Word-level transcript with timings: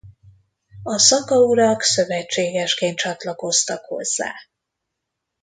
A 0.83 0.97
szakaurak 0.97 1.81
szövetségesként 1.81 2.97
csatlakoztak 2.97 3.85
hozzá. 3.85 4.33